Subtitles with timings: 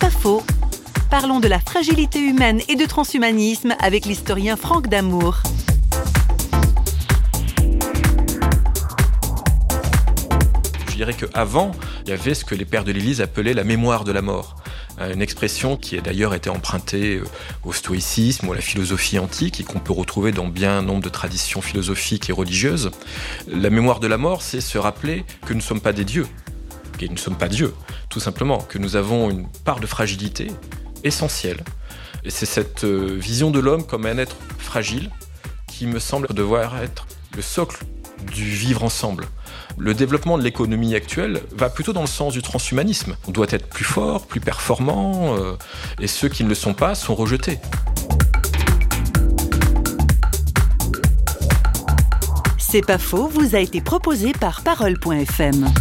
[0.00, 0.42] Pas faux.
[1.10, 5.42] Parlons de la fragilité humaine et de transhumanisme avec l'historien Franck Damour.
[10.88, 11.72] Je dirais qu'avant,
[12.04, 14.56] il y avait ce que les pères de l'Église appelaient la mémoire de la mort.
[15.00, 17.24] Euh, une expression qui a d'ailleurs été empruntée euh,
[17.64, 21.08] au stoïcisme ou à la philosophie antique et qu'on peut retrouver dans bien nombre de
[21.08, 22.90] traditions philosophiques et religieuses.
[23.46, 26.26] La mémoire de la mort, c'est se rappeler que nous ne sommes pas des dieux,
[26.96, 27.74] que nous ne sommes pas Dieu,
[28.08, 30.50] tout simplement, que nous avons une part de fragilité
[31.04, 31.62] essentielle.
[32.24, 35.10] Et c'est cette euh, vision de l'homme comme un être fragile
[35.68, 37.06] qui me semble devoir être
[37.36, 37.84] le socle
[38.32, 39.26] du vivre ensemble.
[39.78, 43.16] Le développement de l'économie actuelle va plutôt dans le sens du transhumanisme.
[43.28, 45.56] On doit être plus fort, plus performant, euh,
[46.00, 47.58] et ceux qui ne le sont pas sont rejetés.
[52.58, 55.72] C'est pas faux, vous a été proposé par Parole.fm.